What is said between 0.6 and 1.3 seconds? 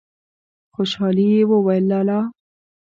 خوشالی